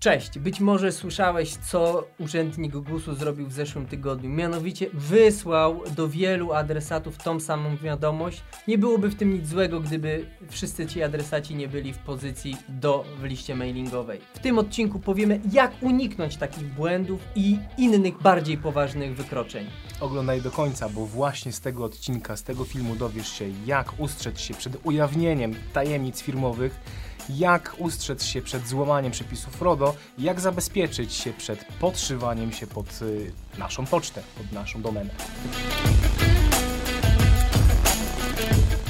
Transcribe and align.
Cześć, 0.00 0.38
być 0.38 0.60
może 0.60 0.92
słyszałeś, 0.92 1.56
co 1.56 2.08
urzędnik 2.18 2.76
GUS-u 2.76 3.14
zrobił 3.14 3.46
w 3.46 3.52
zeszłym 3.52 3.86
tygodniu. 3.86 4.30
Mianowicie 4.30 4.86
wysłał 4.92 5.82
do 5.96 6.08
wielu 6.08 6.52
adresatów 6.52 7.18
tą 7.18 7.40
samą 7.40 7.76
wiadomość. 7.76 8.42
Nie 8.68 8.78
byłoby 8.78 9.08
w 9.08 9.14
tym 9.14 9.32
nic 9.32 9.48
złego, 9.48 9.80
gdyby 9.80 10.26
wszyscy 10.48 10.86
ci 10.86 11.02
adresaci 11.02 11.54
nie 11.54 11.68
byli 11.68 11.92
w 11.92 11.98
pozycji 11.98 12.56
do 12.68 13.04
w 13.20 13.24
liście 13.24 13.54
mailingowej. 13.54 14.20
W 14.34 14.38
tym 14.38 14.58
odcinku 14.58 14.98
powiemy, 14.98 15.40
jak 15.52 15.72
uniknąć 15.82 16.36
takich 16.36 16.74
błędów 16.74 17.20
i 17.34 17.58
innych 17.78 18.22
bardziej 18.22 18.58
poważnych 18.58 19.16
wykroczeń. 19.16 19.66
Oglądaj 20.00 20.42
do 20.42 20.50
końca, 20.50 20.88
bo 20.88 21.06
właśnie 21.06 21.52
z 21.52 21.60
tego 21.60 21.84
odcinka, 21.84 22.36
z 22.36 22.42
tego 22.42 22.64
filmu 22.64 22.96
dowiesz 22.96 23.28
się, 23.32 23.44
jak 23.66 24.00
ustrzec 24.00 24.40
się 24.40 24.54
przed 24.54 24.86
ujawnieniem 24.86 25.54
tajemnic 25.72 26.20
firmowych, 26.20 26.80
jak 27.28 27.74
ustrzec 27.78 28.24
się 28.24 28.42
przed 28.42 28.68
złamaniem 28.68 29.12
przepisów 29.12 29.62
RODO, 29.62 29.94
jak 30.18 30.40
zabezpieczyć 30.40 31.12
się 31.12 31.32
przed 31.32 31.64
podszywaniem 31.80 32.52
się 32.52 32.66
pod 32.66 33.02
y, 33.02 33.32
naszą 33.58 33.86
pocztę, 33.86 34.22
pod 34.36 34.52
naszą 34.52 34.82
domenę. 34.82 35.10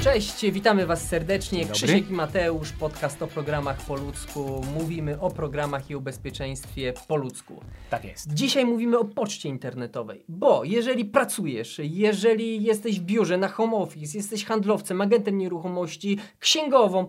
Cześć, 0.02 0.51
witamy 0.51 0.87
Was 0.87 1.09
serdecznie. 1.09 1.66
Krzysiek 1.66 2.11
i 2.11 2.12
Mateusz, 2.12 2.73
podcast 2.73 3.23
o 3.23 3.27
programach 3.27 3.80
po 3.87 3.97
ludzku. 3.97 4.65
Mówimy 4.75 5.20
o 5.20 5.30
programach 5.30 5.91
i 5.91 5.95
o 5.95 6.01
bezpieczeństwie 6.01 6.93
po 7.09 7.16
ludzku. 7.16 7.61
Tak 7.91 8.05
jest. 8.05 8.34
Dzisiaj 8.34 8.65
mówimy 8.65 8.98
o 8.98 9.05
poczcie 9.05 9.48
internetowej, 9.48 10.25
bo 10.29 10.65
jeżeli 10.65 11.05
pracujesz, 11.05 11.80
jeżeli 11.83 12.62
jesteś 12.62 13.01
w 13.01 13.03
biurze, 13.03 13.39
na 13.39 13.48
home 13.48 13.77
office, 13.77 14.19
jesteś 14.19 14.45
handlowcem, 14.45 15.01
agentem 15.01 15.39
nieruchomości, 15.39 16.19
księgową 16.39 17.06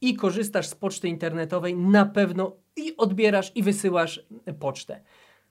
i 0.00 0.14
korzystasz 0.14 0.66
z 0.66 0.74
poczty 0.74 1.08
internetowej, 1.08 1.76
na 1.76 2.06
pewno 2.06 2.56
i 2.76 2.96
odbierasz 2.96 3.52
i 3.54 3.62
wysyłasz 3.62 4.26
pocztę. 4.60 5.00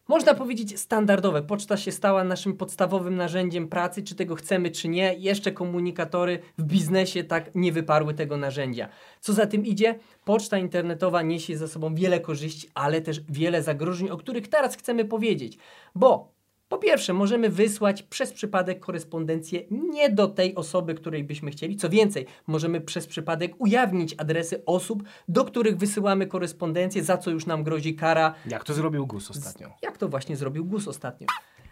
Można 0.07 0.33
powiedzieć 0.33 0.79
standardowe. 0.79 1.41
Poczta 1.43 1.77
się 1.77 1.91
stała 1.91 2.23
naszym 2.23 2.57
podstawowym 2.57 3.15
narzędziem 3.15 3.67
pracy, 3.67 4.03
czy 4.03 4.15
tego 4.15 4.35
chcemy, 4.35 4.71
czy 4.71 4.87
nie. 4.89 5.15
Jeszcze 5.17 5.51
komunikatory 5.51 6.39
w 6.57 6.63
biznesie 6.63 7.23
tak 7.23 7.55
nie 7.55 7.71
wyparły 7.71 8.13
tego 8.13 8.37
narzędzia. 8.37 8.89
Co 9.21 9.33
za 9.33 9.47
tym 9.47 9.65
idzie, 9.65 9.99
poczta 10.25 10.57
internetowa 10.57 11.21
niesie 11.21 11.57
ze 11.57 11.67
sobą 11.67 11.95
wiele 11.95 12.19
korzyści, 12.19 12.69
ale 12.73 13.01
też 13.01 13.21
wiele 13.29 13.63
zagrożeń, 13.63 14.09
o 14.09 14.17
których 14.17 14.47
teraz 14.47 14.75
chcemy 14.75 15.05
powiedzieć. 15.05 15.57
Bo 15.95 16.36
po 16.69 16.77
pierwsze, 16.77 17.13
możemy 17.13 17.49
wysłać 17.49 18.03
przez 18.03 18.33
przypadek 18.33 18.79
korespondencję 18.79 19.61
nie 19.71 20.09
do 20.09 20.27
tej 20.27 20.55
osoby, 20.55 20.95
której 20.95 21.23
byśmy 21.23 21.51
chcieli. 21.51 21.75
Co 21.75 21.89
więcej, 21.89 22.25
możemy 22.47 22.81
przez 22.81 23.07
przypadek 23.07 23.53
ujawnić 23.57 24.15
adresy 24.17 24.65
osób, 24.65 25.03
do 25.27 25.45
których 25.45 25.77
wysyłamy 25.77 26.27
korespondencję, 26.27 27.03
za 27.03 27.17
co 27.17 27.31
już 27.31 27.45
nam 27.45 27.63
grozi 27.63 27.95
kara 27.95 28.33
Jak 28.45 28.63
to 28.63 28.73
zrobił 28.73 29.07
GUS 29.07 29.31
ostatnio? 29.31 29.69
jak 29.81 29.97
to 29.97 30.09
właśnie 30.09 30.37
zrobił 30.37 30.65
GUS 30.65 30.87
ostatnio. 30.87 31.27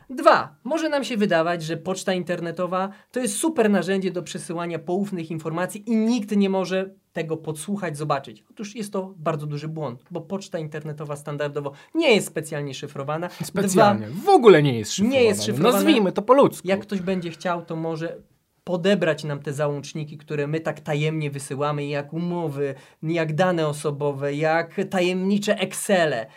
Dwa, 0.10 0.56
może 0.64 0.90
nam 0.90 1.04
się 1.04 1.18
wydawać, 1.18 1.64
że 1.64 1.78
poczta 1.78 2.14
internetowa 2.14 2.90
to 3.12 3.20
jest 3.20 3.38
super 3.38 3.70
narzędzie 3.70 4.12
do 4.12 4.24
przesyłania 4.24 4.80
poufnych 4.80 5.32
informacji 5.32 5.90
i 5.90 5.96
nikt 5.96 6.32
nie 6.36 6.50
może 6.50 6.90
tego 7.14 7.38
podsłuchać, 7.38 7.98
zobaczyć. 7.98 8.44
Otóż 8.52 8.76
jest 8.76 8.94
to 8.94 9.14
bardzo 9.18 9.48
duży 9.48 9.68
błąd, 9.68 10.04
bo 10.12 10.22
poczta 10.22 10.60
internetowa 10.60 11.16
standardowo 11.16 11.72
nie 11.96 12.16
jest 12.16 12.28
specjalnie 12.28 12.74
szyfrowana. 12.74 13.30
Specjalnie. 13.44 14.08
W 14.08 14.30
ogóle 14.30 14.64
nie 14.64 14.80
jest 14.80 14.94
szyfrowane. 14.94 15.20
Nie 15.20 15.28
jest 15.28 15.44
szyfrowane. 15.44 15.76
Nazwijmy 15.76 16.12
to 16.12 16.22
po 16.22 16.34
ludzku. 16.34 16.68
Jak 16.68 16.82
ktoś 16.82 17.02
będzie 17.02 17.32
chciał, 17.32 17.66
to 17.66 17.76
może 17.76 18.18
podebrać 18.64 19.24
nam 19.24 19.40
te 19.40 19.54
załączniki, 19.54 20.18
które 20.18 20.48
my 20.48 20.60
tak 20.60 20.80
tajemnie 20.80 21.32
wysyłamy, 21.32 21.86
jak 21.86 22.14
umowy, 22.14 22.76
jak 23.04 23.36
dane 23.36 23.68
osobowe, 23.68 24.34
jak 24.34 24.76
tajemnicze 24.90 25.60
Excele. 25.60 26.28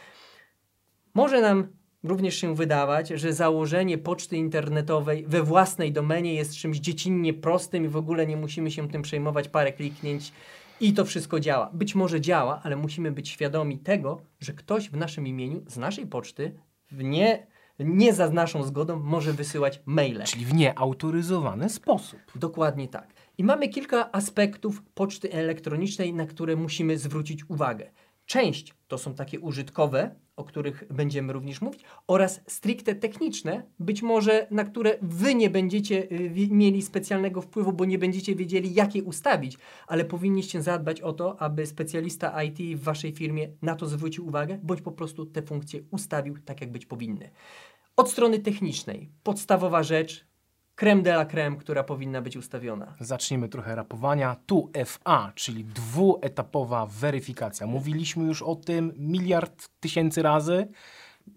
Może 1.14 1.40
nam 1.40 1.68
również 2.02 2.36
się 2.36 2.54
wydawać, 2.54 3.08
że 3.08 3.32
założenie 3.32 3.98
poczty 3.98 4.36
internetowej 4.36 5.24
we 5.26 5.42
własnej 5.42 5.92
domenie 5.92 6.34
jest 6.34 6.54
czymś 6.54 6.78
dziecinnie 6.78 7.34
prostym 7.34 7.84
i 7.84 7.88
w 7.88 7.96
ogóle 7.96 8.26
nie 8.26 8.36
musimy 8.36 8.70
się 8.70 8.88
tym 8.88 9.02
przejmować, 9.02 9.48
parę 9.48 9.72
kliknięć 9.72 10.32
i 10.80 10.92
to 10.92 11.04
wszystko 11.04 11.40
działa. 11.40 11.70
Być 11.72 11.94
może 11.94 12.20
działa, 12.20 12.60
ale 12.64 12.76
musimy 12.76 13.12
być 13.12 13.28
świadomi 13.28 13.78
tego, 13.78 14.20
że 14.40 14.52
ktoś 14.52 14.90
w 14.90 14.96
naszym 14.96 15.26
imieniu 15.26 15.62
z 15.66 15.76
naszej 15.76 16.06
poczty 16.06 16.52
w 16.90 17.02
nie, 17.02 17.46
nie 17.78 18.12
za 18.12 18.30
naszą 18.30 18.62
zgodą 18.62 18.98
może 18.98 19.32
wysyłać 19.32 19.80
maile. 19.86 20.24
Czyli 20.24 20.44
w 20.44 20.54
nieautoryzowany 20.54 21.68
sposób. 21.68 22.20
Dokładnie 22.34 22.88
tak. 22.88 23.08
I 23.38 23.44
mamy 23.44 23.68
kilka 23.68 24.12
aspektów 24.12 24.82
poczty 24.94 25.32
elektronicznej, 25.32 26.14
na 26.14 26.26
które 26.26 26.56
musimy 26.56 26.98
zwrócić 26.98 27.50
uwagę. 27.50 27.90
Część 28.28 28.74
to 28.88 28.98
są 28.98 29.14
takie 29.14 29.40
użytkowe, 29.40 30.14
o 30.36 30.44
których 30.44 30.84
będziemy 30.90 31.32
również 31.32 31.60
mówić, 31.60 31.80
oraz 32.06 32.40
stricte 32.46 32.94
techniczne, 32.94 33.62
być 33.78 34.02
może 34.02 34.46
na 34.50 34.64
które 34.64 34.98
wy 35.02 35.34
nie 35.34 35.50
będziecie 35.50 36.10
y, 36.12 36.48
mieli 36.50 36.82
specjalnego 36.82 37.42
wpływu, 37.42 37.72
bo 37.72 37.84
nie 37.84 37.98
będziecie 37.98 38.34
wiedzieli, 38.34 38.74
jak 38.74 38.94
je 38.94 39.02
ustawić, 39.02 39.58
ale 39.86 40.04
powinniście 40.04 40.62
zadbać 40.62 41.00
o 41.00 41.12
to, 41.12 41.42
aby 41.42 41.66
specjalista 41.66 42.42
IT 42.42 42.78
w 42.78 42.82
waszej 42.82 43.12
firmie 43.12 43.48
na 43.62 43.74
to 43.74 43.86
zwrócił 43.86 44.26
uwagę, 44.26 44.58
bądź 44.62 44.82
po 44.82 44.92
prostu 44.92 45.26
te 45.26 45.42
funkcje 45.42 45.80
ustawił 45.90 46.38
tak, 46.44 46.60
jak 46.60 46.72
być 46.72 46.86
powinny. 46.86 47.30
Od 47.96 48.10
strony 48.10 48.38
technicznej, 48.38 49.10
podstawowa 49.22 49.82
rzecz, 49.82 50.27
creme 50.78 51.02
de 51.02 51.10
la 51.10 51.24
creme, 51.24 51.56
która 51.56 51.84
powinna 51.84 52.22
być 52.22 52.36
ustawiona. 52.36 52.94
Zacznijmy 53.00 53.48
trochę 53.48 53.74
rapowania. 53.74 54.36
Tu 54.46 54.70
FA, 54.86 55.32
czyli 55.34 55.64
dwuetapowa 55.64 56.86
weryfikacja. 56.86 57.66
Mówiliśmy 57.66 58.24
już 58.24 58.42
o 58.42 58.56
tym 58.56 58.92
miliard 58.96 59.68
tysięcy 59.80 60.22
razy. 60.22 60.68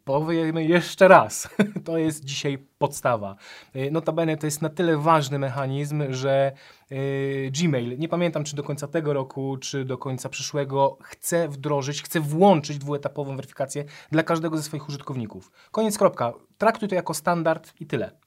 Powiemy 0.04 0.66
jeszcze 0.66 1.08
raz. 1.08 1.50
To 1.86 1.98
jest 1.98 2.26
dzisiaj 2.26 2.58
podstawa. 2.78 3.36
Y, 3.76 3.92
Notabene 3.92 4.38
to 4.38 4.48
jest 4.48 4.62
na 4.62 4.70
tyle 4.70 4.98
ważny 4.98 5.40
mechanizm, 5.40 6.04
że 6.10 6.52
y, 6.92 7.52
Gmail, 7.62 8.00
nie 8.00 8.08
pamiętam 8.10 8.44
czy 8.44 8.56
do 8.56 8.64
końca 8.64 8.88
tego 8.88 9.14
roku, 9.14 9.58
czy 9.58 9.86
do 9.86 9.98
końca 9.98 10.30
przyszłego, 10.30 10.98
chce 11.02 11.48
wdrożyć, 11.48 12.04
chce 12.04 12.20
włączyć 12.20 12.78
dwuetapową 12.78 13.36
weryfikację 13.36 13.86
dla 14.12 14.24
każdego 14.24 14.58
ze 14.58 14.64
swoich 14.64 14.90
użytkowników. 14.90 15.52
Koniec, 15.72 15.98
kropka. 15.98 16.34
Traktuj 16.58 16.90
to 16.90 16.96
jako 16.96 17.14
standard 17.14 17.74
i 17.80 17.86
tyle. 17.86 18.21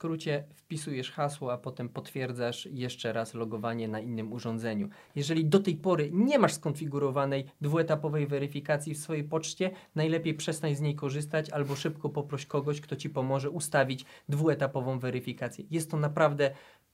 Skrócie 0.00 0.44
wpisujesz 0.54 1.10
hasło, 1.10 1.52
a 1.52 1.58
potem 1.58 1.88
potwierdzasz 1.88 2.66
jeszcze 2.66 3.12
raz 3.12 3.34
logowanie 3.34 3.88
na 3.88 4.00
innym 4.00 4.32
urządzeniu. 4.32 4.88
Jeżeli 5.14 5.44
do 5.44 5.58
tej 5.58 5.76
pory 5.76 6.10
nie 6.12 6.38
masz 6.38 6.52
skonfigurowanej 6.52 7.44
dwuetapowej 7.60 8.26
weryfikacji 8.26 8.94
w 8.94 8.98
swojej 8.98 9.24
poczcie, 9.24 9.70
najlepiej 9.94 10.34
przestań 10.34 10.74
z 10.74 10.80
niej 10.80 10.94
korzystać 10.94 11.50
albo 11.50 11.76
szybko 11.76 12.08
poproś 12.08 12.46
kogoś, 12.46 12.80
kto 12.80 12.96
ci 12.96 13.10
pomoże 13.10 13.50
ustawić 13.50 14.04
dwuetapową 14.28 14.98
weryfikację. 14.98 15.64
Jest 15.70 15.90
to 15.90 15.96
naprawdę 15.96 16.50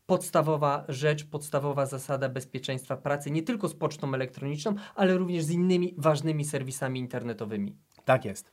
podstawowa 0.06 0.84
rzecz, 0.88 1.24
podstawowa 1.24 1.86
zasada 1.86 2.28
bezpieczeństwa 2.28 2.96
pracy, 2.96 3.30
nie 3.30 3.42
tylko 3.42 3.68
z 3.68 3.74
pocztą 3.74 4.14
elektroniczną, 4.14 4.74
ale 4.94 5.18
również 5.18 5.44
z 5.44 5.50
innymi 5.50 5.94
ważnymi 5.98 6.44
serwisami 6.44 7.00
internetowymi. 7.00 7.76
Tak 8.06 8.24
jest. 8.24 8.52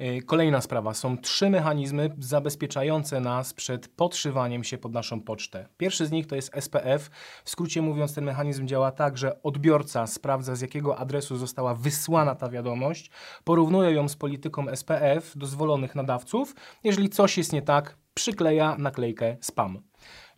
Y, 0.00 0.22
Kolejna 0.22 0.60
sprawa. 0.60 0.94
Są 0.94 1.18
trzy 1.18 1.50
mechanizmy 1.50 2.10
zabezpieczające 2.18 3.20
nas 3.20 3.54
przed 3.54 3.88
podszywaniem 3.88 4.64
się 4.64 4.78
pod 4.78 4.92
naszą 4.92 5.20
pocztę. 5.20 5.68
Pierwszy 5.76 6.06
z 6.06 6.10
nich 6.10 6.26
to 6.26 6.36
jest 6.36 6.54
SPF. 6.60 7.10
W 7.44 7.50
skrócie 7.50 7.82
mówiąc, 7.82 8.14
ten 8.14 8.24
mechanizm 8.24 8.66
działa 8.66 8.90
tak, 8.90 9.18
że 9.18 9.42
odbiorca 9.42 10.06
sprawdza, 10.06 10.56
z 10.56 10.60
jakiego 10.60 10.98
adresu 10.98 11.36
została 11.36 11.74
wysłana 11.74 12.34
ta 12.34 12.48
wiadomość, 12.48 13.10
porównuje 13.44 13.90
ją 13.92 14.08
z 14.08 14.16
polityką 14.16 14.76
SPF 14.76 15.32
dozwolonych 15.36 15.94
nadawców. 15.94 16.54
Jeżeli 16.84 17.08
coś 17.08 17.38
jest 17.38 17.52
nie 17.52 17.62
tak, 17.62 17.96
przykleja 18.14 18.76
naklejkę 18.78 19.36
spam. 19.40 19.82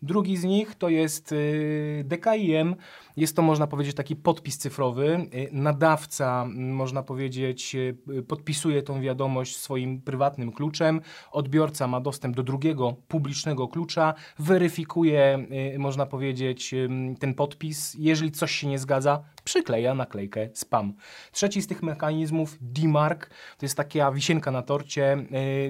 Drugi 0.01 0.37
z 0.37 0.43
nich 0.43 0.75
to 0.75 0.89
jest 0.89 1.31
y, 1.31 2.03
DKIM. 2.05 2.75
Jest 3.17 3.35
to, 3.35 3.41
można 3.41 3.67
powiedzieć, 3.67 3.95
taki 3.95 4.15
podpis 4.15 4.57
cyfrowy. 4.57 5.29
Y, 5.33 5.49
Nadawca, 5.51 6.45
można 6.55 7.03
powiedzieć, 7.03 7.75
y, 7.75 8.23
podpisuje 8.27 8.83
tą 8.83 9.01
wiadomość 9.01 9.57
swoim 9.57 10.01
prywatnym 10.01 10.51
kluczem. 10.51 11.01
Odbiorca 11.31 11.87
ma 11.87 12.01
dostęp 12.01 12.35
do 12.35 12.43
drugiego 12.43 12.95
publicznego 13.07 13.67
klucza, 13.67 14.13
weryfikuje, 14.39 15.47
można 15.77 16.05
powiedzieć, 16.05 16.75
ten 17.19 17.33
podpis. 17.33 17.95
Jeżeli 17.99 18.31
coś 18.31 18.51
się 18.51 18.67
nie 18.67 18.79
zgadza, 18.79 19.23
przykleja 19.43 19.93
naklejkę 19.93 20.49
spam. 20.53 20.93
Trzeci 21.31 21.61
z 21.61 21.67
tych 21.67 21.83
mechanizmów, 21.83 22.57
DMARC, 22.61 23.19
to 23.57 23.65
jest 23.65 23.77
taka 23.77 24.11
wisienka 24.11 24.51
na 24.51 24.61
torcie. 24.61 25.17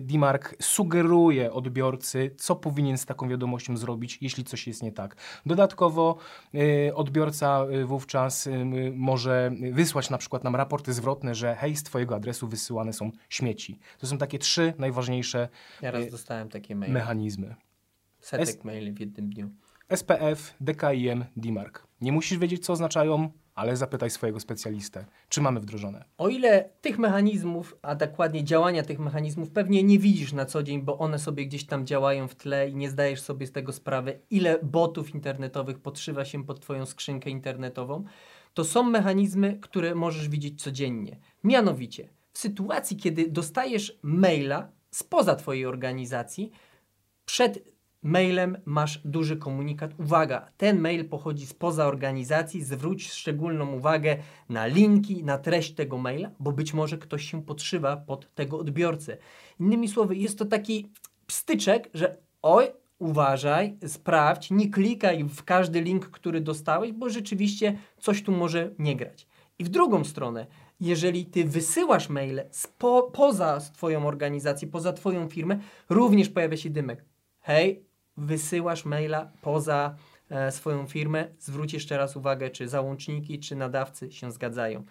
DMARC 0.02 0.44
sugeruje 0.62 1.54
odbiorcy, 1.54 2.36
co 2.38 2.56
powinien 2.56 2.98
z 2.98 3.06
taką 3.06 3.30
wiadomością 3.30 3.78
zrobić, 3.78 4.17
jeśli 4.22 4.44
coś 4.44 4.68
jest 4.68 4.84
nie 4.84 4.92
tak. 4.92 5.16
Dodatkowo 5.46 6.18
y, 6.56 6.92
odbiorca 6.96 7.66
y, 7.72 7.86
wówczas 7.86 8.48
y, 8.48 8.52
może 8.96 9.52
wysłać 9.72 10.10
na 10.10 10.18
przykład 10.18 10.44
nam 10.44 10.56
raporty 10.56 10.94
zwrotne, 10.94 11.36
że 11.36 11.56
hej, 11.56 11.76
z 11.76 11.84
Twojego 11.84 12.16
adresu 12.16 12.48
wysyłane 12.48 12.94
są 12.94 13.12
śmieci. 13.30 13.80
To 14.00 14.08
są 14.08 14.18
takie 14.18 14.40
trzy 14.40 14.74
najważniejsze 14.78 15.50
Ja 15.82 15.92
raz 15.92 16.12
dostałem 16.12 16.50
takie 16.50 16.76
maile. 16.76 16.94
mechanizmy. 16.94 17.56
Setek 18.20 18.50
S- 18.50 18.64
maili 18.64 18.92
w 18.92 19.00
jednym 19.00 19.30
dniu. 19.30 19.50
SPF, 19.96 20.54
DKIM, 20.62 21.26
DMARC. 21.36 21.74
Nie 22.02 22.12
musisz 22.12 22.38
wiedzieć, 22.38 22.66
co 22.66 22.74
oznaczają, 22.74 23.32
ale 23.58 23.78
zapytaj 23.78 24.10
swojego 24.10 24.40
specjalistę, 24.40 25.06
czy 25.30 25.42
mamy 25.42 25.60
wdrożone. 25.60 26.06
O 26.18 26.30
ile 26.30 26.70
tych 26.82 27.00
mechanizmów, 27.00 27.78
a 27.82 27.96
dokładnie 27.96 28.44
działania 28.44 28.84
tych 28.84 29.00
mechanizmów 29.00 29.50
pewnie 29.50 29.84
nie 29.84 30.00
widzisz 30.00 30.34
na 30.34 30.46
co 30.46 30.64
dzień, 30.64 30.82
bo 30.82 30.98
one 30.98 31.20
sobie 31.20 31.46
gdzieś 31.46 31.66
tam 31.66 31.86
działają 31.86 32.28
w 32.28 32.36
tle 32.36 32.70
i 32.70 32.76
nie 32.76 32.90
zdajesz 32.90 33.22
sobie 33.22 33.48
z 33.48 33.52
tego 33.52 33.74
sprawy, 33.74 34.20
ile 34.30 34.60
botów 34.64 35.16
internetowych 35.16 35.80
podszywa 35.80 36.26
się 36.26 36.44
pod 36.44 36.60
Twoją 36.60 36.86
skrzynkę 36.86 37.30
internetową, 37.30 38.04
to 38.54 38.64
są 38.64 38.84
mechanizmy, 38.84 39.60
które 39.62 39.96
możesz 39.96 40.30
widzieć 40.30 40.62
codziennie. 40.62 41.18
Mianowicie, 41.44 42.10
w 42.34 42.40
sytuacji, 42.40 42.98
kiedy 42.98 43.30
dostajesz 43.30 44.00
maila 44.02 44.72
spoza 44.92 45.36
Twojej 45.36 45.66
organizacji, 45.66 46.52
przed 47.26 47.77
mailem 48.08 48.58
masz 48.66 49.02
duży 49.06 49.38
komunikat. 49.38 49.92
Uwaga, 50.00 50.52
ten 50.58 50.80
mail 50.80 51.10
pochodzi 51.10 51.46
spoza 51.46 51.86
organizacji, 51.86 52.64
zwróć 52.64 53.12
szczególną 53.12 53.74
uwagę 53.74 54.18
na 54.50 54.68
linki, 54.68 55.24
na 55.24 55.38
treść 55.38 55.74
tego 55.74 55.98
maila, 55.98 56.32
bo 56.40 56.52
być 56.52 56.74
może 56.74 56.98
ktoś 56.98 57.32
się 57.32 57.44
podszywa 57.44 57.98
pod 57.98 58.36
tego 58.36 58.60
odbiorcę. 58.60 59.18
Innymi 59.60 59.88
słowy, 59.88 60.16
jest 60.16 60.40
to 60.40 60.46
taki 60.46 60.90
pstyczek, 61.28 61.90
że 61.94 62.18
oj, 62.42 62.68
uważaj, 63.00 63.78
sprawdź, 63.88 64.52
nie 64.52 64.70
klikaj 64.70 65.24
w 65.24 65.44
każdy 65.44 65.82
link, 65.82 66.10
który 66.10 66.42
dostałeś, 66.42 66.92
bo 66.92 67.10
rzeczywiście 67.10 67.78
coś 68.00 68.24
tu 68.24 68.32
może 68.32 68.72
nie 68.80 68.96
grać. 68.96 69.28
I 69.60 69.64
w 69.64 69.70
drugą 69.70 70.04
stronę, 70.04 70.48
jeżeli 70.80 71.26
ty 71.26 71.46
wysyłasz 71.46 72.10
maile 72.10 72.42
spo, 72.52 73.12
poza 73.14 73.60
twoją 73.74 74.08
organizację, 74.08 74.68
poza 74.68 74.94
twoją 74.94 75.30
firmę, 75.30 75.60
również 75.90 76.30
pojawia 76.30 76.58
się 76.58 76.70
dymek. 76.70 77.06
Hej, 77.40 77.87
wysyłasz 78.18 78.86
maila 78.86 79.32
poza 79.42 79.96
e, 80.30 80.52
swoją 80.52 80.88
firmę, 80.88 81.28
zwróć 81.40 81.74
jeszcze 81.74 81.98
raz 81.98 82.16
uwagę, 82.16 82.50
czy 82.50 82.68
załączniki, 82.68 83.40
czy 83.40 83.56
nadawcy 83.56 84.12
się 84.12 84.32
zgadzają. 84.32 84.84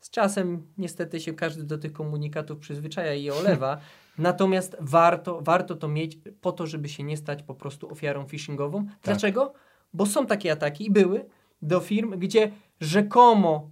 Z 0.00 0.10
czasem 0.10 0.66
niestety 0.78 1.20
się 1.20 1.32
każdy 1.32 1.64
do 1.64 1.78
tych 1.78 1.92
komunikatów 1.92 2.58
przyzwyczaja 2.58 3.14
i 3.14 3.22
je 3.22 3.34
olewa, 3.40 3.78
natomiast 4.18 4.76
warto, 4.80 5.40
warto 5.42 5.74
to 5.74 5.88
mieć 5.88 6.18
po 6.40 6.52
to, 6.52 6.66
żeby 6.66 6.88
się 6.88 7.02
nie 7.02 7.16
stać 7.16 7.42
po 7.42 7.54
prostu 7.54 7.90
ofiarą 7.90 8.26
phishingową. 8.26 8.86
Dlaczego? 9.02 9.52
Bo 9.94 10.06
są 10.06 10.26
takie 10.26 10.52
ataki 10.52 10.86
i 10.86 10.90
były 10.90 11.26
do 11.62 11.80
firm, 11.80 12.18
gdzie 12.18 12.50
rzekomo 12.80 13.70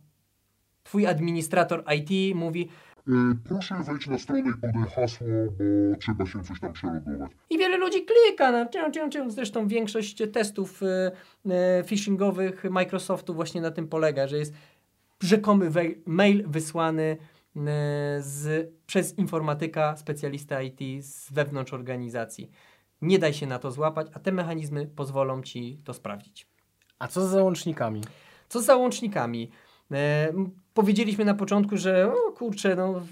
twój 0.83 1.07
administrator 1.07 1.85
IT 1.97 2.37
mówi 2.37 2.69
Proszę 3.45 3.75
wejść 3.87 4.07
na 4.07 4.19
stronę 4.19 4.41
i 4.41 4.61
podaj 4.61 4.91
hasło, 4.97 5.27
bo 5.91 5.97
trzeba 6.01 6.27
się 6.27 6.43
coś 6.43 6.61
tam 6.61 6.73
przelogować. 6.73 7.31
I 7.51 7.59
wiele 7.59 7.77
ludzi 7.77 8.05
klika 8.05 8.53
na 8.53 8.69
cię, 8.69 8.93
cię, 8.93 9.11
cię. 9.11 9.31
Zresztą 9.31 9.69
większość 9.69 10.23
testów 10.33 10.83
e, 10.83 11.13
e, 11.51 11.85
phishingowych 11.85 12.65
Microsoftu 12.65 13.35
właśnie 13.35 13.61
na 13.61 13.71
tym 13.71 13.89
polega, 13.89 14.27
że 14.27 14.39
jest 14.39 14.55
rzekomy 15.21 15.71
mail 16.07 16.45
wysłany 16.49 17.17
z, 18.19 18.71
przez 18.87 19.19
informatyka, 19.19 19.97
specjalista 19.97 20.63
IT 20.63 21.05
z 21.05 21.33
wewnątrz 21.33 21.73
organizacji. 21.73 22.51
Nie 23.03 23.19
daj 23.19 23.35
się 23.35 23.47
na 23.47 23.59
to 23.59 23.71
złapać, 23.71 24.07
a 24.15 24.19
te 24.19 24.33
mechanizmy 24.33 24.87
pozwolą 24.87 25.43
ci 25.43 25.81
to 25.85 25.95
sprawdzić. 25.95 26.47
A 26.99 27.09
co 27.09 27.27
z 27.27 27.31
załącznikami? 27.31 28.03
Co 28.49 28.63
z 28.63 28.65
załącznikami? 28.65 29.51
E, 29.93 30.33
powiedzieliśmy 30.75 31.25
na 31.25 31.35
początku, 31.35 31.77
że 31.77 32.13
o 32.13 32.33
kurczę, 32.33 32.77
no, 32.77 33.03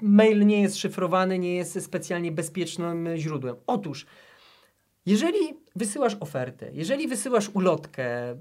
mail 0.00 0.46
nie 0.46 0.62
jest 0.62 0.76
szyfrowany, 0.76 1.38
nie 1.38 1.56
jest 1.56 1.84
specjalnie 1.84 2.32
bezpiecznym 2.32 3.08
źródłem. 3.16 3.56
Otóż, 3.66 4.06
jeżeli 5.06 5.38
wysyłasz 5.76 6.16
ofertę, 6.20 6.70
jeżeli 6.72 7.08
wysyłasz 7.08 7.50
ulotkę, 7.54 8.36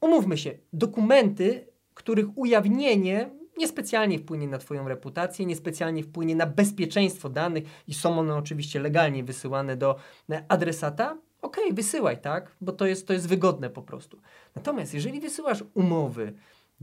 umówmy 0.00 0.38
się, 0.38 0.58
dokumenty, 0.72 1.66
których 1.94 2.38
ujawnienie 2.38 3.30
niespecjalnie 3.58 4.18
wpłynie 4.18 4.48
na 4.48 4.58
Twoją 4.58 4.88
reputację, 4.88 5.46
niespecjalnie 5.46 6.02
wpłynie 6.02 6.36
na 6.36 6.46
bezpieczeństwo 6.46 7.28
danych 7.28 7.64
i 7.88 7.94
są 7.94 8.18
one 8.18 8.34
oczywiście 8.34 8.80
legalnie 8.80 9.24
wysyłane 9.24 9.76
do 9.76 9.96
e, 10.30 10.44
adresata, 10.48 11.18
okej, 11.42 11.72
wysyłaj, 11.72 12.20
tak? 12.20 12.56
Bo 12.60 12.72
to 12.72 12.86
jest, 12.86 13.06
to 13.06 13.12
jest 13.12 13.28
wygodne 13.28 13.70
po 13.70 13.82
prostu. 13.82 14.20
Natomiast 14.56 14.94
jeżeli 14.94 15.20
wysyłasz 15.20 15.64
umowy, 15.74 16.32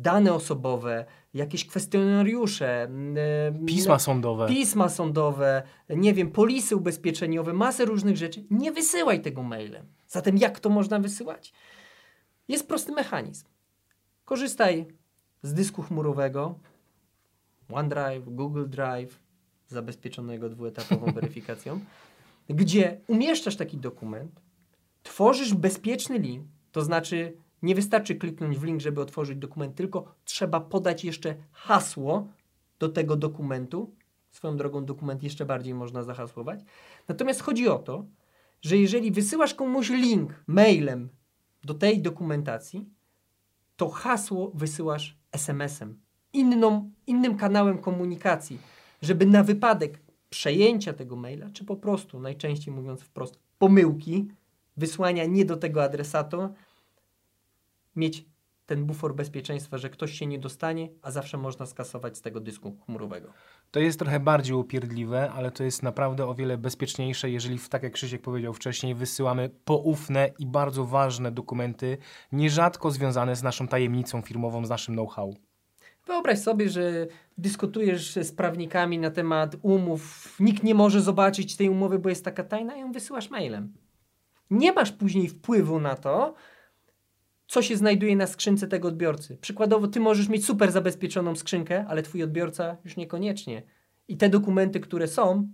dane 0.02 0.34
osobowe, 0.34 1.06
jakieś 1.34 1.66
kwestionariusze, 1.66 2.82
m, 2.84 3.16
e, 3.18 3.66
Pisma 3.66 4.00
sądowe. 4.00 4.48
pisma 4.48 4.90
sądowe, 4.90 5.64
nie 5.90 6.14
wiem, 6.14 6.32
polisy 6.32 6.76
ubezpieczeniowe, 6.76 7.54
masę 7.54 7.86
różnych 7.86 8.18
rzeczy, 8.18 8.44
nie 8.52 8.72
wysyłaj 8.72 9.22
tego 9.22 9.44
mailem. 9.44 9.86
Zatem 10.08 10.38
jak 10.38 10.60
to 10.60 10.70
można 10.70 11.00
wysyłać? 11.00 11.54
Jest 12.48 12.68
prosty 12.68 12.92
mechanizm. 12.92 13.46
Korzystaj 14.26 14.86
z 15.42 15.54
dysku 15.54 15.82
chmurowego, 15.82 16.60
OneDrive, 17.72 18.26
Google 18.36 18.66
Drive, 18.68 19.20
zabezpieczonego 19.68 20.50
dwuetapową 20.50 21.12
weryfikacją, 21.16 21.80
gdzie 22.50 23.02
umieszczasz 23.08 23.56
taki 23.56 23.78
dokument, 23.78 24.42
tworzysz 25.04 25.54
bezpieczny 25.54 26.20
link, 26.20 26.48
to 26.72 26.82
znaczy 26.82 27.38
nie 27.62 27.76
wystarczy 27.76 28.16
kliknąć 28.16 28.58
w 28.58 28.64
link, 28.64 28.82
żeby 28.82 29.02
otworzyć 29.02 29.38
dokument, 29.38 29.76
tylko 29.76 30.16
trzeba 30.26 30.60
podać 30.60 31.06
jeszcze 31.06 31.36
hasło 31.52 32.28
do 32.80 32.90
tego 32.90 33.16
dokumentu. 33.16 33.96
Swoją 34.32 34.58
drogą 34.58 34.86
dokument 34.86 35.24
jeszcze 35.24 35.46
bardziej 35.46 35.74
można 35.74 36.04
zahasłować. 36.04 36.60
Natomiast 37.08 37.42
chodzi 37.42 37.68
o 37.68 37.80
to, 37.80 38.06
że 38.62 38.78
jeżeli 38.78 39.12
wysyłasz 39.12 39.54
komuś 39.54 39.90
link 39.90 40.44
mailem 40.48 41.10
do 41.64 41.74
tej 41.74 42.02
dokumentacji, 42.02 42.90
to 43.78 43.90
hasło 43.90 44.52
wysyłasz 44.56 45.18
SMS-em, 45.32 46.00
inną, 46.34 46.92
innym 47.08 47.38
kanałem 47.38 47.78
komunikacji, 47.78 48.60
żeby 49.02 49.26
na 49.26 49.44
wypadek 49.44 50.00
przejęcia 50.30 50.94
tego 50.94 51.16
maila, 51.16 51.50
czy 51.50 51.66
po 51.66 51.76
prostu, 51.76 52.20
najczęściej 52.20 52.74
mówiąc 52.74 53.02
wprost, 53.02 53.40
pomyłki, 53.58 54.28
wysłania 54.78 55.26
nie 55.26 55.46
do 55.46 55.58
tego 55.58 55.84
adresatu, 55.84 56.50
mieć 58.00 58.26
ten 58.66 58.86
bufor 58.86 59.16
bezpieczeństwa, 59.16 59.78
że 59.78 59.90
ktoś 59.90 60.14
się 60.14 60.26
nie 60.26 60.40
dostanie, 60.40 60.90
a 61.02 61.12
zawsze 61.12 61.38
można 61.38 61.66
skasować 61.66 62.18
z 62.18 62.22
tego 62.22 62.40
dysku 62.40 62.78
chmurowego. 62.86 63.34
To 63.72 63.80
jest 63.80 64.00
trochę 64.00 64.20
bardziej 64.20 64.56
upierdliwe, 64.56 65.32
ale 65.32 65.52
to 65.52 65.64
jest 65.64 65.84
naprawdę 65.84 66.28
o 66.28 66.36
wiele 66.36 66.58
bezpieczniejsze, 66.58 67.30
jeżeli, 67.30 67.58
w, 67.58 67.70
tak 67.70 67.84
jak 67.84 67.94
Krzysiek 67.94 68.22
powiedział 68.22 68.54
wcześniej, 68.54 68.96
wysyłamy 68.96 69.50
poufne 69.66 70.32
i 70.40 70.46
bardzo 70.46 70.86
ważne 70.86 71.32
dokumenty, 71.32 71.98
nierzadko 72.32 72.92
związane 72.92 73.36
z 73.36 73.44
naszą 73.44 73.68
tajemnicą 73.68 74.22
firmową, 74.22 74.66
z 74.66 74.70
naszym 74.70 74.96
know-how. 74.96 75.34
Wyobraź 76.06 76.40
sobie, 76.40 76.70
że 76.70 77.08
dyskutujesz 77.38 78.16
z 78.16 78.32
prawnikami 78.32 79.00
na 79.00 79.12
temat 79.12 79.56
umów, 79.62 80.36
nikt 80.40 80.64
nie 80.64 80.76
może 80.76 81.02
zobaczyć 81.02 81.56
tej 81.56 81.70
umowy, 81.70 82.00
bo 82.00 82.10
jest 82.10 82.26
taka 82.26 82.44
tajna, 82.44 82.78
i 82.78 82.80
ją 82.80 82.92
wysyłasz 82.92 83.30
mailem. 83.30 83.74
Nie 84.50 84.74
masz 84.74 84.92
później 84.92 85.28
wpływu 85.28 85.80
na 85.80 85.96
to, 85.96 86.34
co 87.50 87.62
się 87.62 87.78
znajduje 87.78 88.16
na 88.16 88.28
skrzynce 88.28 88.68
tego 88.68 88.88
odbiorcy. 88.88 89.38
Przykładowo, 89.38 89.88
ty 89.88 90.00
możesz 90.00 90.30
mieć 90.30 90.46
super 90.46 90.72
zabezpieczoną 90.72 91.36
skrzynkę, 91.36 91.86
ale 91.88 92.04
twój 92.04 92.24
odbiorca 92.24 92.78
już 92.86 92.98
niekoniecznie. 92.98 93.64
I 94.08 94.18
te 94.18 94.30
dokumenty, 94.30 94.80
które 94.80 95.08
są, 95.08 95.48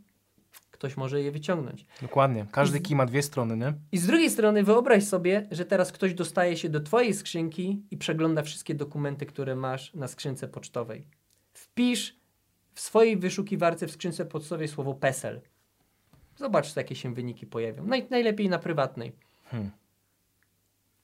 ktoś 0.72 0.98
może 0.98 1.22
je 1.22 1.32
wyciągnąć. 1.32 1.86
Dokładnie. 2.02 2.46
Każdy 2.52 2.80
kij 2.80 2.96
ma 2.96 3.06
dwie 3.06 3.22
strony, 3.22 3.58
nie? 3.58 3.74
I 3.92 3.98
z 3.98 4.08
drugiej 4.08 4.30
strony 4.30 4.64
wyobraź 4.64 5.04
sobie, 5.04 5.48
że 5.52 5.66
teraz 5.66 5.92
ktoś 5.92 6.14
dostaje 6.14 6.58
się 6.58 6.70
do 6.70 6.82
Twojej 6.82 7.14
skrzynki 7.14 7.84
i 7.92 7.98
przegląda 7.98 8.42
wszystkie 8.42 8.76
dokumenty, 8.76 9.26
które 9.26 9.56
masz 9.56 9.94
na 9.94 10.08
skrzynce 10.08 10.48
pocztowej. 10.48 11.08
Wpisz 11.54 12.20
w 12.74 12.80
swojej 12.80 13.18
wyszukiwarce 13.18 13.88
w 13.88 13.92
skrzynce 13.92 14.26
pocztowej 14.26 14.68
słowo 14.68 14.94
PESEL. 14.94 15.42
Zobacz, 16.36 16.76
jakie 16.76 16.96
się 16.96 17.14
wyniki 17.14 17.46
pojawią. 17.46 17.86
Naj, 17.88 18.08
najlepiej 18.10 18.50
na 18.50 18.60
prywatnej. 18.60 19.12
Hmm. 19.46 19.72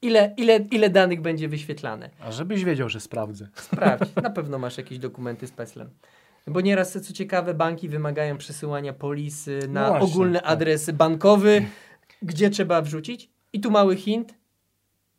Ile, 0.02 0.34
ile, 0.38 0.58
ile 0.72 0.90
danych 0.90 1.22
będzie 1.22 1.48
wyświetlane? 1.48 2.10
A 2.22 2.32
żebyś 2.32 2.64
wiedział, 2.64 2.90
że 2.90 3.00
sprawdzę. 3.00 3.48
Sprawdź, 3.56 4.16
na 4.24 4.30
pewno 4.30 4.60
masz 4.60 4.78
jakieś 4.78 5.00
dokumenty 5.00 5.48
z 5.48 5.52
PESEL-em. 5.52 5.90
Bo 6.48 6.62
nieraz, 6.62 6.92
co 7.02 7.14
ciekawe, 7.14 7.54
banki 7.54 7.90
wymagają 7.90 8.38
przesyłania 8.38 8.94
polisy 8.94 9.60
na 9.70 9.82
No 9.82 9.90
właśnie, 9.90 10.08
ogólny 10.08 10.40
tak. 10.40 10.50
adres 10.50 10.92
bankowy, 10.92 11.66
gdzie 12.22 12.50
trzeba 12.50 12.82
wrzucić. 12.82 13.30
I 13.54 13.60
tu 13.60 13.72
mały 13.72 13.96
hint. 13.96 14.34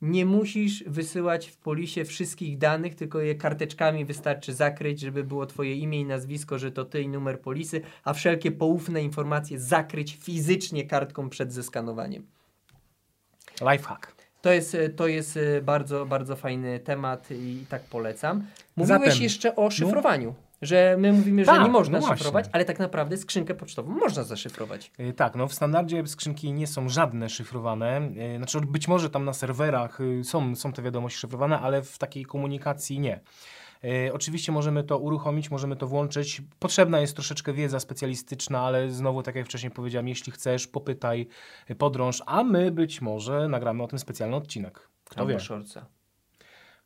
Nie 0.03 0.27
musisz 0.27 0.85
wysyłać 0.85 1.47
w 1.49 1.57
polisie 1.57 2.05
wszystkich 2.05 2.59
danych, 2.59 2.95
tylko 2.95 3.21
je 3.21 3.35
karteczkami 3.35 4.05
wystarczy 4.05 4.55
zakryć, 4.55 5.01
żeby 5.01 5.25
było 5.25 5.47
twoje 5.47 5.75
imię 5.75 6.01
i 6.01 6.05
nazwisko, 6.05 6.59
że 6.59 6.73
to 6.73 6.85
ty 6.85 7.03
i 7.03 7.09
numer 7.09 7.41
polisy, 7.41 7.81
a 8.05 8.13
wszelkie 8.13 8.53
poufne 8.53 9.03
informacje 9.03 9.61
zakryć 9.61 10.19
fizycznie 10.21 10.87
kartką 10.87 11.29
przed 11.29 11.53
zeskanowaniem. 11.53 12.27
Lifehack. 13.61 14.22
To 14.43 14.53
jest, 14.53 14.75
e, 14.75 14.89
to 14.89 15.07
jest 15.07 15.37
e, 15.37 15.63
bardzo, 15.63 16.07
bardzo 16.07 16.37
fajny 16.37 16.81
temat 16.81 17.31
i 17.31 17.65
tak 17.69 17.83
polecam. 17.83 18.47
Mówiłeś 18.77 19.09
Zatem, 19.09 19.23
jeszcze 19.23 19.57
o 19.57 19.71
szyfrowaniu. 19.71 20.35
Że 20.63 20.97
my 20.99 21.13
mówimy, 21.13 21.45
Tak, 21.45 21.57
że 21.57 21.63
nie 21.63 21.71
można 21.71 22.01
no 22.01 22.17
szyfrować, 22.17 22.47
ale 22.53 22.65
tak 22.65 22.79
naprawdę 22.79 23.17
skrzynkę 23.17 23.55
pocztową 23.55 23.93
można 23.93 24.23
zaszyfrować. 24.23 24.91
Y, 25.01 25.13
Tak, 25.13 25.35
no 25.35 25.49
w 25.49 25.55
standardzie 25.55 26.07
skrzynki 26.07 26.53
nie 26.53 26.67
są 26.67 26.89
żadne 26.89 27.29
szyfrowane. 27.29 28.11
Y, 28.35 28.37
Znaczy 28.37 28.61
być 28.61 28.89
może 28.89 29.11
tam 29.11 29.25
na 29.25 29.33
serwerach 29.33 30.01
y, 30.01 30.25
są, 30.25 30.57
są 30.57 30.73
te 30.73 30.83
wiadomości 30.83 31.19
szyfrowane, 31.19 31.61
ale 31.61 31.83
w 31.83 31.99
takiej 31.99 32.25
komunikacji 32.25 33.01
nie. 33.01 33.21
Y, 33.85 34.13
Oczywiście 34.13 34.53
możemy 34.53 34.85
to 34.85 34.99
uruchomić, 34.99 35.51
możemy 35.51 35.77
to 35.77 35.87
włączyć. 35.87 36.43
Potrzebna 36.59 37.01
jest 37.01 37.15
troszeczkę 37.15 37.53
wiedza 37.53 37.81
specjalistyczna, 37.81 38.61
ale 38.61 38.91
znowu, 38.91 39.23
tak 39.23 39.35
jak 39.37 39.47
wcześniej 39.47 39.71
powiedziałem, 39.71 40.09
jeśli 40.09 40.33
chcesz, 40.33 40.67
popytaj, 40.67 41.27
y, 41.71 41.75
podrąż, 41.75 42.23
a 42.27 42.45
my 42.45 42.71
być 42.71 43.01
może 43.01 43.49
nagramy 43.49 43.83
o 43.83 43.87
tym 43.89 43.99
specjalny 43.99 44.37
odcinek. 44.37 44.89
Kto 45.05 45.21
Albo 45.21 45.33
wie? 45.33 45.41
shortsa. 45.41 45.87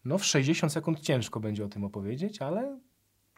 No 0.04 0.18
w 0.18 0.24
60 0.24 0.72
sekund 0.72 1.00
ciężko 1.00 1.40
będzie 1.40 1.64
o 1.64 1.68
tym 1.68 1.84
opowiedzieć, 1.84 2.42
ale 2.42 2.78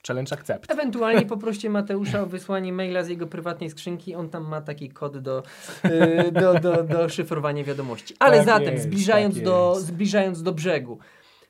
challenge 0.08 0.32
accept. 0.32 0.70
Ewentualnie 0.70 1.26
poproście 1.36 1.70
Mateusza 1.70 2.20
o 2.22 2.26
wysłanie 2.26 2.72
maila 2.72 3.02
z 3.02 3.08
jego 3.08 3.26
prywatnej 3.26 3.70
skrzynki. 3.70 4.14
On 4.14 4.28
tam 4.30 4.48
ma 4.48 4.60
taki 4.60 4.88
kod 4.88 5.18
do, 5.18 5.42
y, 5.84 6.32
do, 6.42 6.60
do, 6.60 6.82
do 6.84 7.08
szyfrowania 7.08 7.64
wiadomości. 7.64 8.14
Ale 8.18 8.36
Tak 8.36 8.46
zatem, 8.46 8.72
jest, 8.74 8.84
zbliżając, 8.84 9.34
tak 9.34 9.44
do, 9.44 9.72
jest. 9.74 9.86
zbliżając 9.86 10.42
do 10.42 10.52
brzegu, 10.52 10.98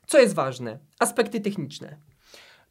co 0.09 0.19
jest 0.19 0.35
ważne? 0.35 0.79
Aspekty 0.99 1.39
techniczne. 1.41 1.97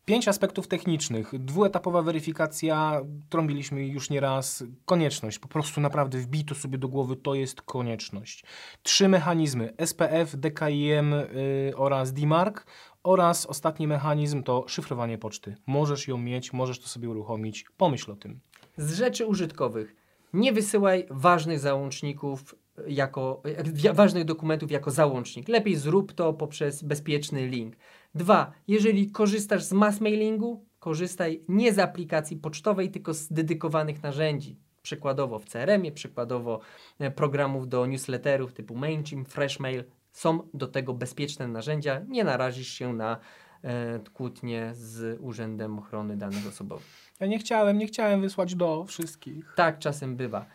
Pięć 0.04 0.28
aspektów 0.28 0.68
technicznych. 0.68 1.38
Dwuetapowa 1.38 2.02
weryfikacja, 2.02 3.00
trąbiliśmy 3.28 3.86
już 3.86 4.10
nieraz. 4.10 4.64
Konieczność, 4.84 5.38
po 5.38 5.48
prostu 5.48 5.80
naprawdę 5.80 6.18
wbij 6.18 6.44
to 6.44 6.54
sobie 6.54 6.78
do 6.78 6.88
głowy, 6.88 7.16
to 7.16 7.34
jest 7.34 7.62
konieczność. 7.62 8.44
Trzy 8.82 9.08
mechanizmy, 9.08 9.74
SPF, 9.86 10.36
DKIM 10.36 11.14
y, 11.14 11.72
oraz 11.76 12.12
DMARC 12.12 12.56
oraz 13.02 13.46
ostatni 13.46 13.86
mechanizm 13.86 14.42
to 14.42 14.64
szyfrowanie 14.68 15.18
poczty. 15.18 15.56
Możesz 15.66 16.08
ją 16.08 16.18
mieć, 16.18 16.52
możesz 16.52 16.80
to 16.80 16.88
sobie 16.88 17.08
uruchomić, 17.08 17.64
pomyśl 17.76 18.12
o 18.12 18.16
tym. 18.16 18.40
Z 18.76 18.94
rzeczy 18.94 19.26
użytkowych. 19.26 19.96
Nie 20.32 20.52
wysyłaj 20.52 21.06
ważnych 21.10 21.58
załączników 21.58 22.54
jako, 22.86 23.42
e, 23.84 23.92
ważnych 23.94 24.24
dokumentów 24.24 24.70
jako 24.70 24.90
załącznik. 24.90 25.48
Lepiej 25.48 25.76
zrób 25.76 26.12
to 26.12 26.32
poprzez 26.32 26.82
bezpieczny 26.82 27.46
link. 27.46 27.76
Dwa, 28.14 28.52
jeżeli 28.68 29.10
korzystasz 29.10 29.62
z 29.62 29.72
mass 29.72 30.00
mailingu, 30.00 30.64
korzystaj 30.78 31.44
nie 31.48 31.72
z 31.72 31.78
aplikacji 31.78 32.36
pocztowej, 32.36 32.90
tylko 32.90 33.14
z 33.14 33.32
dedykowanych 33.32 34.02
narzędzi. 34.02 34.56
Przykładowo 34.82 35.38
w 35.38 35.44
CRM-ie, 35.44 35.92
przykładowo 35.92 36.60
e, 36.98 37.10
programów 37.10 37.68
do 37.68 37.86
newsletterów 37.86 38.52
typu 38.52 38.74
MailChimp, 38.74 39.28
Freshmail. 39.28 39.84
Są 40.12 40.48
do 40.54 40.66
tego 40.66 40.94
bezpieczne 40.94 41.48
narzędzia. 41.48 42.00
Nie 42.08 42.24
narazisz 42.24 42.68
się 42.68 42.92
na 42.92 43.18
e, 43.64 44.00
kłótnie 44.12 44.70
z 44.74 45.20
Urzędem 45.20 45.78
Ochrony 45.78 46.16
Danych 46.16 46.46
Osobowych. 46.48 46.86
Ja 47.20 47.26
nie 47.26 47.38
chciałem, 47.38 47.78
nie 47.78 47.86
chciałem 47.86 48.20
wysłać 48.20 48.54
do 48.54 48.84
wszystkich. 48.84 49.52
Tak 49.56 49.78
czasem 49.78 50.16
bywa. 50.16 50.46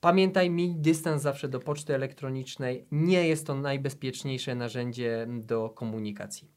Pamiętaj, 0.00 0.50
miej 0.50 0.74
dystans 0.76 1.22
zawsze 1.22 1.48
do 1.48 1.60
poczty 1.60 1.94
elektronicznej. 1.94 2.86
Nie 2.90 3.28
jest 3.28 3.46
to 3.46 3.54
najbezpieczniejsze 3.54 4.54
narzędzie 4.54 5.26
do 5.28 5.70
komunikacji. 5.70 6.50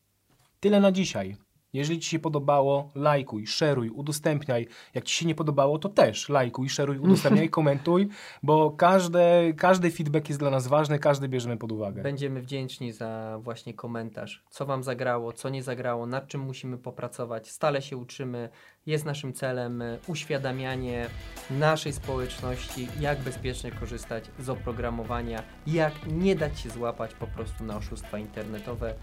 Tyle 0.60 0.80
na 0.80 0.92
dzisiaj. 0.92 1.36
Jeżeli 1.74 2.00
Ci 2.00 2.10
się 2.10 2.20
podobało, 2.20 2.89
lajkuj, 2.96 3.48
szeruj, 3.48 3.89
udostępniaj. 3.89 4.68
Jak 4.94 5.03
Ci 5.03 5.15
się 5.15 5.25
nie 5.25 5.36
podobało, 5.36 5.80
to 5.80 5.89
też 5.89 6.30
lajkuj, 6.30 6.70
szeruj, 6.70 6.98
udostępniaj, 6.98 7.50
komentuj, 7.60 8.08
bo 8.44 8.72
każde, 8.72 9.53
każdy 9.58 9.92
feedback 9.92 10.30
jest 10.30 10.39
dla 10.39 10.50
nas 10.50 10.68
ważny, 10.68 11.00
każdy 11.00 11.27
bierzemy 11.27 11.58
pod 11.58 11.72
uwagę. 11.72 12.03
Będziemy 12.03 12.42
wdzięczni 12.42 12.92
za 12.92 13.39
właśnie 13.42 13.74
komentarz, 13.74 14.44
co 14.50 14.65
Wam 14.65 14.84
zagrało, 14.84 15.34
co 15.34 15.50
nie 15.50 15.63
zagrało, 15.63 16.06
nad 16.06 16.27
czym 16.27 16.42
musimy 16.42 16.77
popracować. 16.77 17.51
Stale 17.51 17.82
się 17.82 17.98
uczymy. 17.98 18.50
Jest 18.86 19.06
naszym 19.06 19.34
celem 19.34 19.82
e, 19.82 19.98
uświadamianie 20.08 21.10
naszej 21.50 21.94
społeczności, 21.94 22.88
jak 23.00 23.20
bezpiecznie 23.20 23.72
korzystać 23.72 24.32
z 24.39 24.50
oprogramowania, 24.50 25.44
jak 25.68 25.94
nie 26.08 26.36
dać 26.36 26.60
się 26.60 26.70
złapać 26.70 27.13
po 27.13 27.27
prostu 27.27 27.63
na 27.63 27.77
oszustwa 27.77 28.20
internetowe. 28.20 28.96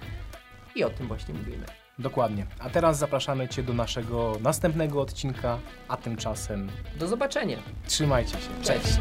I 0.74 0.84
o 0.84 0.90
tym 0.90 1.06
właśnie 1.06 1.34
mówimy. 1.34 1.79
Dokładnie. 2.00 2.46
A 2.58 2.70
teraz 2.70 2.98
zapraszamy 2.98 3.48
Cię 3.48 3.62
do 3.62 3.72
naszego 3.74 4.32
następnego 4.42 5.00
odcinka, 5.00 5.58
a 5.88 5.96
tymczasem 5.96 6.68
Do 6.98 7.08
zobaczenia. 7.08 7.56
trzymajcie 7.86 8.32
się. 8.32 8.48
Cześć. 8.62 8.98